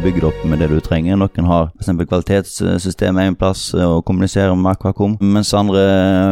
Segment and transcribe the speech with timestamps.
[0.00, 1.18] bygger opp med det du trenger.
[1.18, 1.90] Noen har f.eks.
[2.08, 5.82] kvalitetssystemet en plass og kommuniserer med Aquacom, mens andre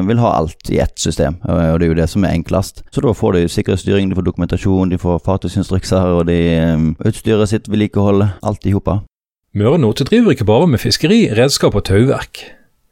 [0.08, 2.82] vil ha alt i ett system, og det er jo det som er enklest.
[2.94, 6.38] Så da får de sikkerhetsstyring, de får dokumentasjon, de får fartøysinstrukser, og de
[7.04, 9.02] utstyrer sitt vedlikehold, alt i hopa.
[9.58, 12.44] Møre Note driver ikke bare med fiskeri, redskap og tauverk.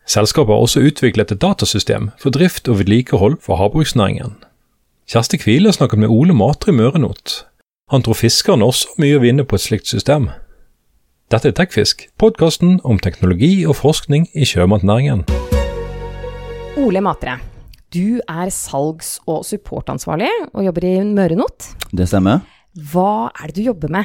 [0.07, 4.37] Selskapet har også utviklet et datasystem for drift og vedlikehold for havbruksnæringen.
[5.11, 7.45] Kjersti Kvile snakket med Ole Matre i Mørenot.
[7.93, 10.31] Han tror fiskerne også mye å vinne på et slikt system.
[11.27, 15.25] Dette er Tekfisk, podkasten om teknologi og forskning i sjømatnæringen.
[16.79, 17.41] Ole Matre,
[17.91, 21.67] du er salgs- og supportansvarlig og jobber i Mørenot.
[21.91, 22.45] Det stemmer.
[22.79, 24.05] Hva er det du jobber med?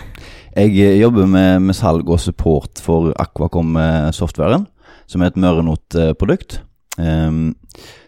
[0.55, 4.65] Jeg eh, jobber med, med salg og support for Aquacom-softwaren,
[5.05, 6.63] som er et Mørenot-produkt.
[6.97, 7.53] Um,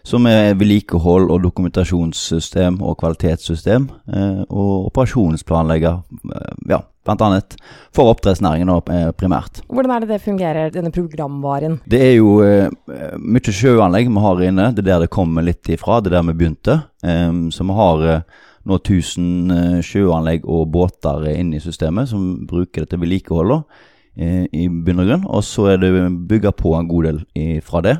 [0.04, 3.86] som er vedlikehold og dokumentasjonssystem og kvalitetssystem.
[4.10, 7.56] Uh, og operasjonsplanlegger, uh, ja, blant annet
[7.94, 8.88] for oppdrettsnæringen og
[9.18, 9.62] primært.
[9.68, 11.78] Hvordan er det det fungerer, denne programvaren?
[11.90, 12.38] Det er jo
[13.20, 14.70] mye sjøanlegg vi har inne.
[14.74, 16.00] Det er der det kommer litt ifra.
[16.00, 16.80] Det er der vi begynte.
[17.04, 18.04] Um, så vi har
[18.64, 23.58] nå 1000 sjøanlegg og båter inne i systemet som bruker det til vedlikehold
[24.16, 25.28] i bunn og grunn.
[25.28, 25.92] Og så er det
[26.30, 27.22] bygga på en god del
[27.66, 27.98] fra det.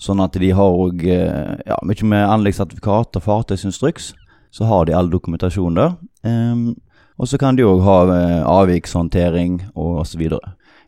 [0.00, 4.12] Sånn at de har òg ja, mye med anleggssertifikat og fartøysinstruks.
[4.54, 5.94] Så har de all dokumentasjon der.
[6.26, 6.74] Um,
[7.18, 10.22] og så kan de òg ha uh, avvikshåndtering og osv.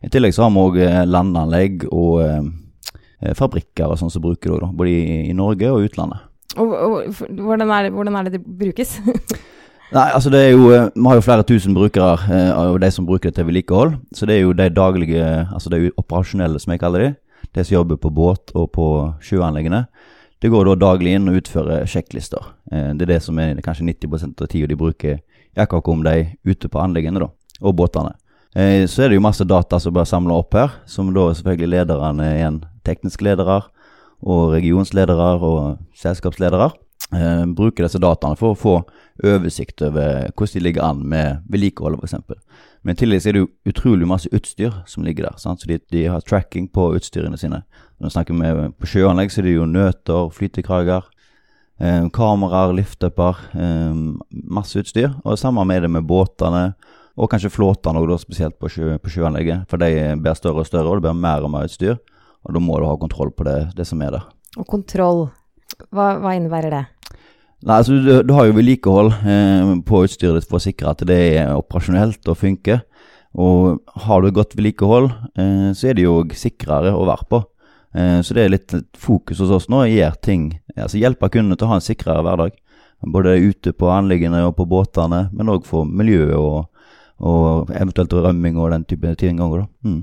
[0.03, 4.63] I tillegg så har vi òg landanlegg og uh, fabrikker og sånn som bruker det,
[4.63, 6.25] da, både i, i, Norge og utlandet.
[6.57, 8.97] Og, og hvordan, er det, hvordan, er det, det brukes?
[9.95, 12.17] Nei, altså det er jo Vi har jo flere tusen brukere
[12.51, 13.93] av de som bruker det til vedlikehold.
[14.11, 17.11] Så det er jo de daglige, altså de operasjonelle, som jeg kaller de
[17.57, 18.87] de som jobber på båt og på
[19.23, 19.85] sjøanleggene,
[20.41, 22.51] det går da daglig inn og utfører sjekklister.
[22.71, 25.19] Eh, det er det som er kanskje 90% av tida de bruker
[25.63, 26.15] akkurat om de
[26.47, 27.29] ute på anleggene da,
[27.61, 28.15] og båtene.
[28.55, 31.73] Eh, så er det jo masse data som blir samla opp her, som da selvfølgelig
[31.75, 33.61] lederne er en teknisk ledere
[34.25, 36.71] og regionsledere og selskapsledere.
[37.15, 38.79] Eh, bruker disse dataene for å få
[39.23, 42.41] oversikt over hvordan de ligger an med vedlikeholdet, f.eks.
[42.83, 45.37] Men i tillegg er det jo utrolig masse utstyr som ligger der.
[45.41, 45.61] Sant?
[45.61, 47.61] Så de, de, har tracking på utstyrene sine.
[47.99, 51.07] Når vi snakker med på sjøanlegg, så er det jo nøter, flytekrager,
[51.79, 53.41] eh, kameraer, liftuper.
[53.53, 54.01] Eh,
[54.57, 55.11] masse utstyr.
[55.23, 56.71] Og det samme med det med båtene,
[57.17, 59.65] og kanskje flåtene òg, spesielt på, sjø, på sjøanlegget.
[59.71, 61.97] For de blir større og større, og det blir mer og mer utstyr.
[62.45, 64.27] Og da må du ha kontroll på det, det som er der.
[64.57, 65.27] Og kontroll,
[65.89, 66.83] hva, hva innebærer det?
[67.65, 71.01] Nei, altså du, du har jo vedlikehold eh, på utstyret ditt for å sikre at
[71.09, 72.83] det er operasjonelt og funker.
[73.37, 77.41] Og har du godt vedlikehold, eh, så er det jo sikrere å være på.
[77.97, 79.83] Eh, så det er litt fokus hos oss nå.
[79.89, 82.57] Gjør ting, altså Hjelpe kundene til å ha en sikrere hverdag.
[83.13, 86.69] Både ute på anleggene og på båtene, men òg for miljøet og,
[87.21, 89.41] og, eventuelt rømming og den type ting.
[89.41, 89.99] Mm.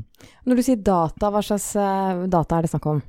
[0.46, 3.02] Når du sier data, hva slags eh, data er det snakk om?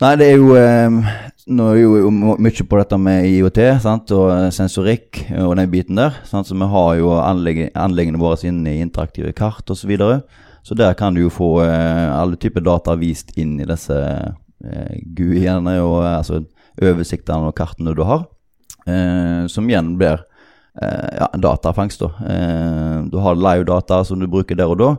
[0.00, 0.54] Nei, det er jo
[1.50, 4.12] nå er jo mye på dette med IOT sant?
[4.14, 6.14] og sensorikk og den biten der.
[6.30, 6.46] Sant?
[6.46, 9.90] Så vi har jo anleggene våre inne i interaktive kart osv.
[9.98, 10.12] Så
[10.62, 14.96] så der kan du jo få eh, alle typer data vist inn i disse eh,
[15.16, 16.42] GUI-ene og eh, altså
[16.80, 18.26] oversiktene og kartene du har,
[18.86, 20.20] eh, som igjen blir
[20.82, 22.00] eh, ja, datafangst.
[22.00, 22.10] da.
[22.26, 24.90] Eh, du har live-data som du bruker der og da,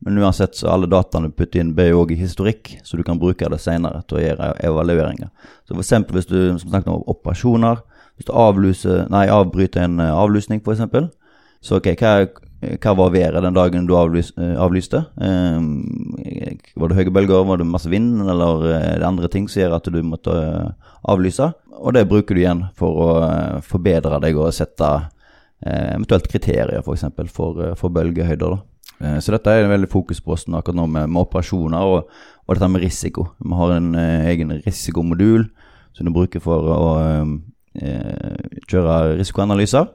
[0.00, 3.20] men uansett så alle dataene du putter inn, blir jo òg historikk, så du kan
[3.20, 5.28] bruke det senere til å gjøre evalueringer.
[5.68, 7.82] Så eksempel hvis du som snakket om operasjoner,
[8.16, 11.16] hvis du avlyser, nei, avbryter en avlusning avlysning f.eks.,
[11.60, 12.14] så ok, hva,
[12.60, 15.04] hva var været den dagen du eh, avlyste?
[15.20, 15.60] Eh,
[16.76, 19.62] var det høye bølger, var det masse vind, eller eh, er det andre ting som
[19.62, 21.52] gjør at du måtte eh, avlyse?
[21.80, 24.90] Og det bruker du igjen for å eh, forbedre deg og sette
[25.64, 26.84] eh, eventuelt kriterier f.eks.
[26.84, 28.58] For, eksempel, for, eh, for bølgehøyder.
[29.00, 32.10] Eh, Så dette er en veldig fokus på oss akkurat nå med, med operasjoner og,
[32.44, 33.30] og dette med risiko.
[33.40, 35.48] Vi har en eh, egen risikomodul
[35.96, 36.82] som du bruker for å
[37.80, 39.88] eh, kjøre risikoanalyser.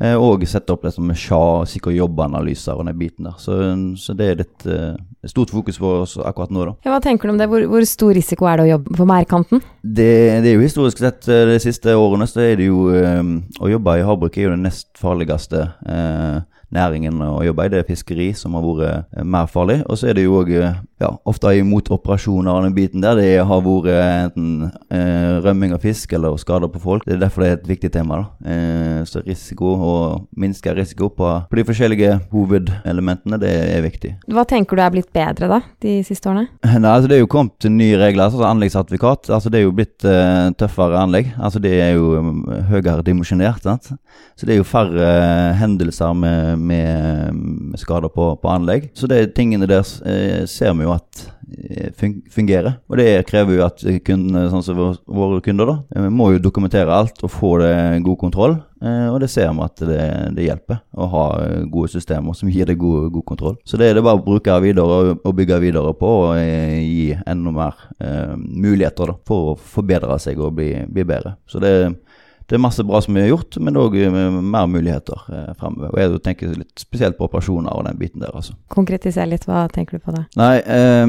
[0.00, 3.38] Eh, og sette opp det som med SHA og sikker jobbanalyser og den biten der.
[3.40, 3.56] Så,
[4.00, 4.98] så det er litt uh,
[5.28, 6.76] stort fokus på oss akkurat nå, da.
[6.86, 7.48] Ja, hva tenker du om det?
[7.50, 9.64] Hvor, hvor stor risiko er det å jobbe på merdkanten?
[9.82, 10.12] Det,
[10.44, 13.68] det er jo historisk sett eh, de siste årene så er det jo um, Å
[13.70, 16.40] jobbe i havbruk er jo den nest farligste uh,
[16.74, 17.72] næringen å jobbe i.
[17.72, 19.80] Det er fiskeri som har vært mer farlig.
[19.90, 23.18] Og så er det jo òg ja, ofte imot operasjoner og den biten der.
[23.18, 27.06] Det har vært enten eh, rømming av fisk eller skader på folk.
[27.06, 28.22] Det er derfor det er et viktig tema.
[28.22, 28.52] da.
[28.54, 34.12] Eh, så risiko og minske risiko på, på de forskjellige hovedelementene, det er viktig.
[34.30, 36.48] Hva tenker du er blitt bedre da, de siste årene?
[36.64, 39.30] Nei, altså Det er jo kommet nye regler, altså som anleggssertifikat.
[39.30, 41.32] Altså Det er jo blitt uh, tøffere anlegg.
[41.38, 43.62] Altså Det er jo um, høyere dimensjonert.
[43.64, 43.92] sant?
[44.36, 48.90] Så det er jo færre uh, hendelser med, med, med skader på, på anlegg.
[48.94, 51.28] Så de tingene der uh, ser vi jo at
[52.30, 52.76] fungerer.
[52.88, 56.42] Og det krever jo at kundene, sånn som våre, våre kunder, da, vi må jo
[56.42, 57.74] dokumentere alt og få det
[58.06, 58.58] god kontroll.
[58.80, 60.04] Eh, og det ser vi at det,
[60.36, 63.58] det hjelper å ha eh, gode systemer som gir deg god, god kontroll.
[63.68, 67.10] Så det er det bare å bruke videre og, bygge videre på og eh, gi
[67.28, 71.36] enda mer eh, muligheter da, for å forbedre seg og bli, bli bedre.
[71.50, 71.74] Så det,
[72.50, 75.92] det er masse bra som vi har gjort, men òg mer muligheter eh, fremover.
[75.92, 78.56] Og jeg tenker litt spesielt på operasjoner og den biten der, altså.
[78.74, 80.24] Konkretiser litt, hva tenker du på da?
[80.40, 81.04] Nei, eh,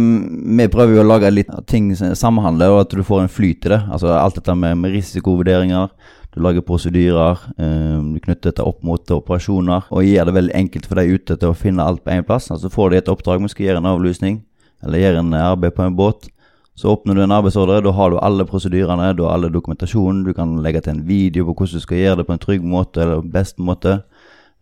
[0.59, 3.73] vi prøver jo å lage litt ting samhandler, og at du får en flyt i
[3.73, 3.79] det.
[3.89, 5.89] Altså alt dette med, med risikovurderinger.
[6.31, 10.85] Du lager prosedyrer, ehm, du knytter dette opp mot operasjoner, og gjør det veldig enkelt
[10.87, 12.47] for deg ute til å finne alt på én plass.
[12.51, 14.43] Altså får de et oppdrag, vi skal gjøre en avlysning,
[14.81, 16.29] eller gjøre en arbeid på en båt.
[16.75, 20.31] Så åpner du en arbeidsordre, da har du alle prosedyrene, du har alle dokumentasjonen, du
[20.33, 23.01] kan legge til en video på hvordan du skal gjøre det på en trygg måte,
[23.03, 24.03] eller best måte,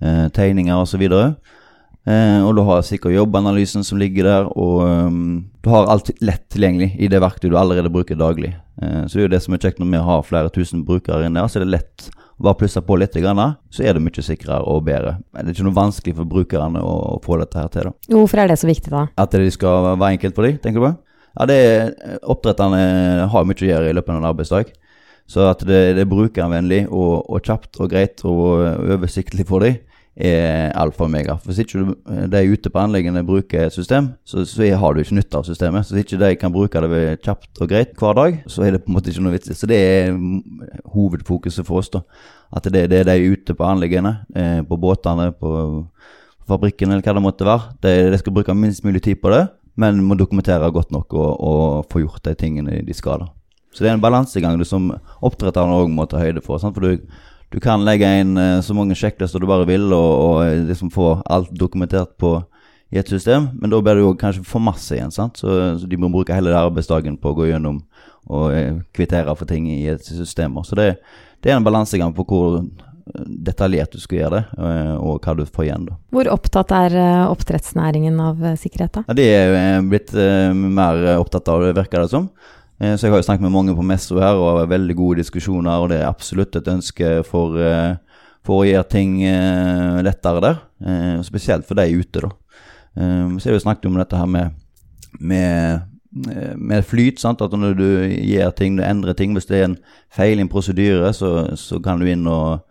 [0.01, 1.05] eh, tegninger osv.
[2.07, 6.45] Eh, og du har sikkert jobbanalysen som ligger der, og um, du har alt lett
[6.53, 8.53] tilgjengelig i det verktøyet du allerede bruker daglig.
[8.81, 11.27] Eh, så det er jo det som er kjekt når vi har flere tusen brukere
[11.27, 12.07] inne så er det lett
[12.39, 15.17] å bare plusse på litt, grann, så er det mye sikrere og bedre.
[15.35, 17.89] Men det er ikke noe vanskelig for brukerne å, å få dette her til.
[17.89, 18.15] da.
[18.15, 19.05] Hvorfor er det så viktig da?
[19.19, 20.93] At det skal være enkelt for dem, tenker du på?
[21.35, 21.91] Ja, det er,
[22.31, 22.79] Oppdretterne
[23.29, 24.71] har mye å gjøre i løpet av en arbeidsdag.
[25.29, 29.77] Så at det, det er brukervennlig og, og kjapt og greit og oversiktlig for dem,
[30.15, 31.37] er alfa og omega.
[31.45, 31.93] Hvis ikke du,
[32.31, 35.87] de ute på anleggene bruker et system, så, så har du ikke nytte av systemet.
[35.87, 38.83] Så hvis ikke de kan bruke det kjapt og greit hver dag, så er det
[38.83, 39.53] på en måte ikke noe vits.
[39.55, 40.19] Så det er
[40.95, 41.91] hovedfokuset for oss.
[41.93, 42.03] da.
[42.51, 45.53] At det, det er de ute på anleggene, eh, på båtene, på
[46.49, 47.75] fabrikken eller hva det måtte være.
[47.83, 49.45] De, de skal bruke minst mulig tid på det,
[49.79, 53.23] men må dokumentere godt nok og, og få gjort de tingene de skal.
[53.23, 53.33] da.
[53.71, 54.89] Så det er en balansegang som
[55.21, 56.57] oppdretterne òg må ta høyde for.
[56.61, 56.75] Sant?
[56.75, 57.05] For du,
[57.49, 61.15] du kan legge inn eh, så mange sjekklister du bare vil, og, og liksom få
[61.25, 62.37] alt dokumentert på
[62.89, 65.11] i et system, men da blir det jo kanskje for masse igjen.
[65.13, 65.37] sant?
[65.37, 67.83] Så, så de må bruke hele arbeidsdagen på å gå gjennom
[68.29, 70.57] og eh, kvittere for ting i et system.
[70.65, 70.95] Så det,
[71.41, 72.61] det er en balansegang på hvor
[73.25, 75.85] detaljert du skal gjøre det, eh, og hva du får igjen.
[75.89, 75.97] da.
[76.13, 79.03] Hvor opptatt er eh, oppdrettsnæringen av eh, sikkerhet da?
[79.07, 82.29] Ja, De er eh, blitt eh, mer eh, opptatt av det, virker det som.
[82.79, 85.19] Eh, Så jeg har jo snakket med mange på Messo her, og har veldig gode
[85.19, 87.95] diskusjoner, og det er absolutt et ønske for, eh,
[88.43, 90.59] for å gjøre ting eh, lettere der.
[91.23, 92.29] Spesielt for de ute, da.
[92.95, 94.53] Så har vi snakket om dette her med,
[95.19, 95.81] med,
[96.55, 97.19] med flyt.
[97.19, 97.41] sant?
[97.41, 99.77] At når du gjør ting, du endrer ting Hvis det er en
[100.09, 102.63] feil i en prosedyre, så, så kan du inn og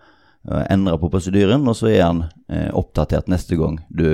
[0.71, 4.05] endre på prosedyren, og så er den oppdatert neste gang du,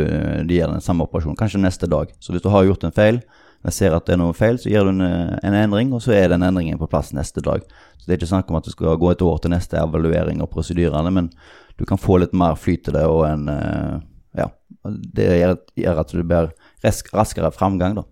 [0.44, 1.38] de gjør den samme operasjonen.
[1.38, 2.10] Kanskje neste dag.
[2.20, 3.22] Så hvis du har gjort en feil,
[3.64, 6.02] jeg ser at det er noe feil, så gjør du en, eh, en endring, og
[6.04, 7.64] så er den endringen på plass neste dag.
[7.96, 10.42] Så det er ikke snakk om at det skal gå et år til neste evaluering
[10.44, 11.30] av prosedyrene, men
[11.78, 14.02] du kan få litt mer flyt til det, og en eh,
[14.34, 14.48] Ja.
[14.84, 15.28] Det
[15.78, 16.50] gjør at du blir
[16.82, 18.02] raskere framgang, da.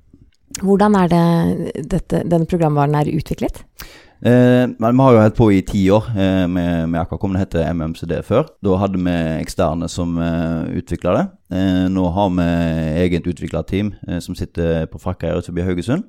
[0.62, 3.64] Hvordan er det dette, denne programvaren er utviklet?
[4.22, 7.34] Eh, men vi har jo hatt på i ti år eh, med, med Aquacom.
[7.34, 8.46] Det heter MMCD før.
[8.62, 11.24] Da hadde vi eksterne som eh, utvikla det.
[11.58, 12.46] Eh, nå har vi
[13.02, 16.06] eget utvikla team eh, som sitter på Frakkeier utenfor Haugesund.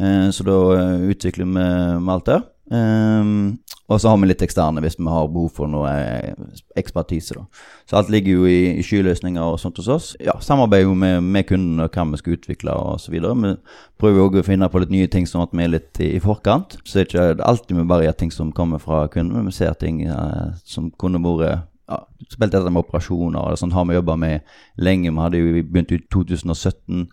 [0.00, 2.48] Eh, så da eh, utvikler vi med alt der.
[2.70, 3.58] Um,
[3.90, 6.34] og så har vi litt eksterne hvis vi har behov for noe eh,
[6.78, 7.34] ekspertise.
[7.34, 7.64] da.
[7.90, 10.10] Så alt ligger jo i, i skyløsninger og sånt hos oss.
[10.22, 12.76] Ja, Samarbeider jo med, med kundene og hva vi skal utvikle
[13.10, 13.34] videre.
[13.34, 13.50] Vi
[13.98, 16.22] prøver òg å finne på litt nye ting sånn at vi er litt i, i
[16.22, 16.78] forkant.
[16.84, 19.58] Så det er ikke alltid vi bare gjør ting som kommer fra kunden, men vi
[19.58, 23.96] ser ting eh, som kunne vært ja, Spilt dette med operasjoner og sånt har vi
[23.96, 24.46] jobba med
[24.78, 25.10] lenge.
[25.10, 27.08] Vi hadde jo begynt i 2017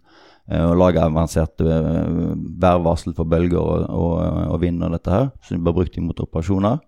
[0.47, 1.65] å lage avanserte
[2.61, 4.13] værvarsel for bølger og, og,
[4.53, 6.79] og vind og dette her, som vi bare brukte i motoroperasjoner.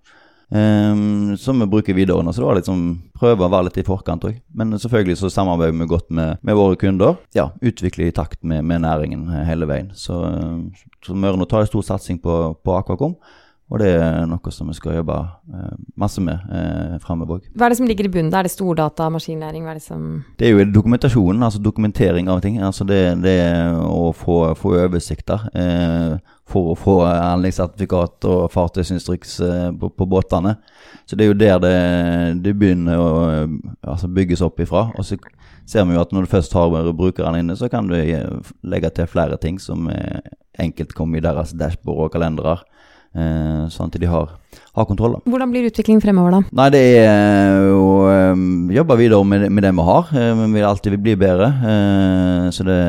[0.49, 2.31] Um, som vi bruker videre nå.
[2.33, 2.85] Så det var liksom
[3.19, 4.39] prøve å være litt i forkant òg.
[4.57, 7.19] Men selvfølgelig så samarbeider vi godt med, med våre kunder.
[7.37, 9.91] Ja, Utvikle i takt med, med næringen hele veien.
[9.93, 10.17] Så,
[11.05, 13.13] så Møre nå tar en stor satsing på, på Aquacom.
[13.69, 15.15] Og det er noe som vi skal jobbe
[15.53, 17.49] eh, masse med eh, framover òg.
[17.53, 18.33] Hva er det som ligger i bunnen?
[18.33, 19.61] Er det stordata, maskinlæring?
[19.65, 20.07] Hva er det som
[20.39, 22.57] Det er jo dokumentasjonen, altså dokumentering av ting.
[22.65, 23.37] Altså det, det
[23.85, 25.45] å få, få oversikter.
[25.53, 26.17] Eh,
[26.49, 30.55] for å få anleggssertifikat og fartøysinstruks eh, på, på, båtene.
[31.05, 31.75] Så det er jo der det,
[32.47, 33.11] det begynner å
[33.85, 34.87] altså bygges opp ifra.
[34.97, 35.19] Og så
[35.69, 37.93] ser vi jo at når du først har brukerne inne, så kan du
[38.65, 39.85] legge til flere ting som
[40.59, 42.57] enkelt kommer i deres dashbord og kalendere.
[43.09, 44.35] Eh, sånn at de har,
[44.77, 45.15] har kontroll.
[45.17, 45.31] Da.
[45.33, 46.41] Hvordan blir utviklingen fremover, da?
[46.59, 50.11] Nei, Det er å um, jobbe videre med, med, det vi har.
[50.13, 51.49] Vi vil alltid bli bedre.
[52.53, 52.79] Så det,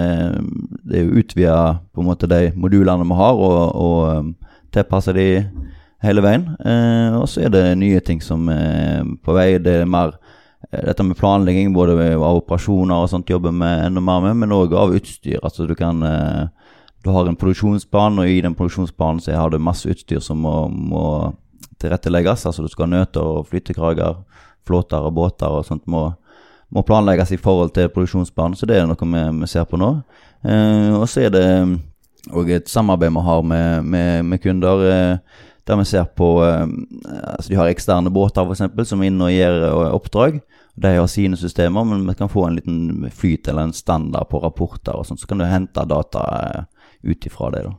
[0.85, 1.57] det er å utvide
[1.95, 5.29] på en måte de modulene vi har, og, og tilpasse de
[6.05, 6.51] hele veien.
[7.17, 9.55] Og så er det nye ting som er på vei.
[9.63, 10.19] Det er mer
[10.71, 14.77] dette med planlegging, både av operasjoner og sånt, jobber vi enda mer med, men òg
[14.77, 15.41] av utstyr.
[15.41, 16.05] Altså du kan
[17.05, 20.69] du har en produksjonsplan, og i den produksjonsplanen så har du masse utstyr som må,
[20.69, 21.05] må
[21.81, 22.47] tilrettelegges.
[22.47, 24.19] Altså du skal ha nøter og flytekrager,
[24.69, 26.11] flåter og båter og sånt må,
[26.69, 28.59] må, planlegges i forhold til produksjonsplanen.
[28.59, 29.95] Så det er noe vi, vi ser på nå.
[30.45, 31.47] Eh, og så er det
[32.37, 34.85] òg et samarbeid vi har med, med, med kunder.
[34.91, 36.67] Eh, der vi ser på eh,
[37.37, 40.41] altså De har eksterne båter for eksempel, som er inne og gjør eh, oppdrag.
[40.81, 44.41] De har sine systemer, men vi kan få en liten flyt eller en standard på
[44.43, 44.93] rapporter.
[44.97, 47.63] og sånt, Så kan du hente data eh, ut ifra det.
[47.65, 47.75] da.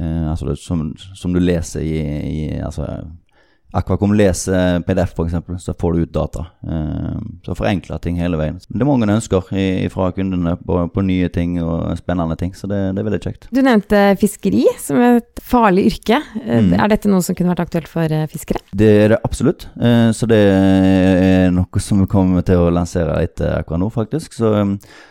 [0.00, 1.96] Eh, altså det, som, som, du leser i,
[2.28, 2.86] i altså,
[3.76, 6.46] Aquacom leser PDF, f.eks., så får du ut data.
[6.64, 8.56] Eh, så forenkler ting hele veien.
[8.64, 9.50] Det er mange ønsker
[9.92, 13.48] fra kundene på, på, nye ting og spennende ting, så det, det, er veldig kjekt.
[13.52, 16.22] Du nevnte fiskeri som et farlig yrke.
[16.40, 16.72] Eh, mm.
[16.78, 18.64] Er dette noe som kunne vært aktuelt for eh, fiskere?
[18.72, 19.68] Det er det absolutt.
[20.16, 24.32] Så det er noe som vi kommer til å lansere etter Aquanor, faktisk.
[24.36, 24.50] Så,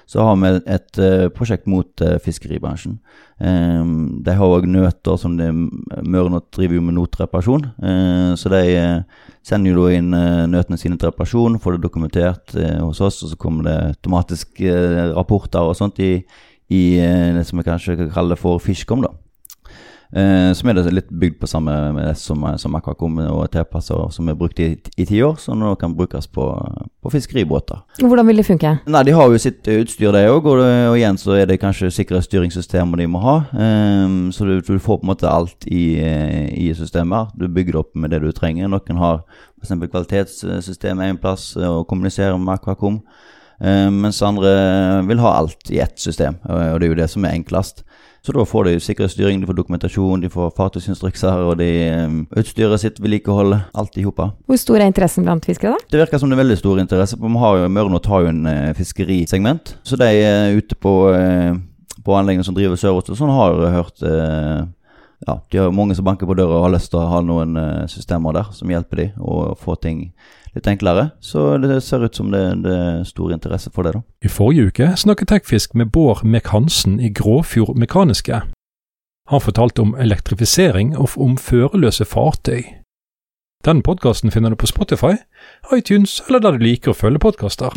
[0.10, 1.00] så har vi et
[1.36, 2.98] prosjekt mot fiskeribransjen.
[3.38, 7.68] De har òg nøter som Møre Not driver med notreparasjon.
[7.82, 11.86] Uh, så de uh, sender jo da inn uh, nøtene sine til reparasjon, får det
[11.86, 14.74] dokumentert hos oss, og så kommer det automatiske
[15.14, 16.16] rapporter og sånt i,
[16.74, 16.84] i
[17.36, 19.14] det som vi kanskje kan kalle for Fishcom, da.
[20.16, 24.38] Eh, som er litt bygd på samme med som, som Aquacom og tilpassa, som er
[24.40, 26.46] brukt i, i ti år, som nå kan brukes på,
[27.04, 27.82] på fiskeribåter.
[28.00, 28.78] Hvordan vil det funke?
[28.88, 31.92] Nei, De har jo sitt utstyr, de òg, og, og, igjen så er det kanskje
[32.00, 33.38] sikkerhetsstyringssystemet de må ha.
[33.52, 36.00] Eh, så du, du, får på en måte alt i,
[36.56, 37.36] i systemet.
[37.36, 38.72] Du bygger det opp med det du trenger.
[38.72, 39.26] Noen har
[39.60, 39.76] f.eks.
[39.76, 43.02] kvalitetssystemet en plass og kommuniserer med Aquacom.
[43.58, 44.52] Uh, mens andre
[45.08, 47.84] vil ha alt i ett system, og det er jo det som er enklest.
[48.26, 51.70] Så da får de sikkerhetsstyring, de får dokumentasjon, de får fartøysinstrukser, og de
[52.04, 54.32] um, utstyret sitt, vedlikehold, alt i hopa.
[54.50, 55.92] Hvor stor er interessen blant fiskere, da?
[55.94, 57.18] Det virker som det er veldig stor interesse.
[57.18, 60.96] for vi har jo, Mørenot har jo en fiskerisegment, så de er ute på,
[62.04, 64.04] på anleggene som driver sørover og sånn, har hørt
[65.26, 67.58] ja, de har mange som banker på døra og har lyst til å ha noen
[67.90, 70.12] systemer der som hjelper dem å få ting
[70.58, 71.10] litt enklere.
[71.20, 74.04] Så det ser ut som det, det er stor interesse for det, da.
[74.22, 78.42] I forrige uke snakket Tekfisk med Bård Mek Hansen i Gråfjord Mekaniske.
[79.28, 82.64] Han fortalte om elektrifisering og om førerløse fartøy.
[83.66, 85.18] Den podkasten finner du på Spotify,
[85.76, 87.74] iTunes eller der du liker å følge podkaster.